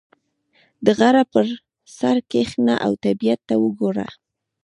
•د 0.85 0.87
غره 0.97 1.23
پر 1.31 1.47
سر 1.97 2.17
کښېنه 2.31 2.75
او 2.85 2.91
طبیعت 3.05 3.39
ته 3.47 3.55
وګوره. 3.63 4.07